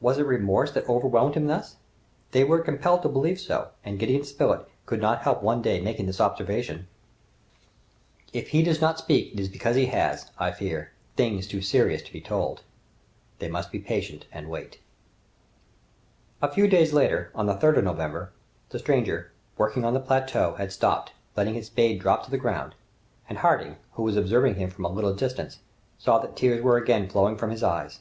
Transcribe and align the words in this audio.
Was 0.00 0.18
it 0.18 0.26
remorse 0.26 0.72
that 0.72 0.88
overwhelmed 0.88 1.36
him 1.36 1.46
thus? 1.46 1.76
They 2.32 2.42
were 2.42 2.58
compelled 2.58 3.02
to 3.02 3.08
believe 3.08 3.38
so, 3.38 3.68
and 3.84 3.96
Gideon 3.96 4.24
Spilett 4.24 4.66
could 4.86 5.00
not 5.00 5.22
help 5.22 5.40
one 5.40 5.62
day 5.62 5.80
making 5.80 6.06
this 6.06 6.20
observation, 6.20 6.88
"If 8.32 8.48
he 8.48 8.64
does 8.64 8.80
not 8.80 8.98
speak 8.98 9.32
it 9.34 9.38
is 9.38 9.48
because 9.48 9.76
he 9.76 9.86
has, 9.86 10.32
I 10.36 10.50
fear, 10.50 10.90
things 11.14 11.46
too 11.46 11.62
serious 11.62 12.02
to 12.02 12.12
be 12.12 12.20
told!" 12.20 12.62
They 13.38 13.46
must 13.48 13.70
be 13.70 13.78
patient 13.78 14.26
and 14.32 14.50
wait. 14.50 14.80
A 16.42 16.50
few 16.50 16.66
days 16.66 16.92
later, 16.92 17.30
on 17.32 17.46
the 17.46 17.54
3rd 17.54 17.76
of 17.76 17.84
November, 17.84 18.32
the 18.70 18.80
stranger, 18.80 19.30
working 19.56 19.84
on 19.84 19.94
the 19.94 20.00
plateau, 20.00 20.56
had 20.56 20.72
stopped, 20.72 21.12
letting 21.36 21.54
his 21.54 21.68
spade 21.68 22.00
drop 22.00 22.24
to 22.24 22.32
the 22.32 22.36
ground, 22.36 22.74
and 23.28 23.38
Harding, 23.38 23.76
who 23.92 24.02
was 24.02 24.16
observing 24.16 24.56
him 24.56 24.70
from 24.70 24.84
a 24.86 24.92
little 24.92 25.14
distance, 25.14 25.60
saw 25.98 26.18
that 26.18 26.34
tears 26.34 26.60
were 26.64 26.76
again 26.76 27.08
flowing 27.08 27.36
from 27.36 27.52
his 27.52 27.62
eyes. 27.62 28.00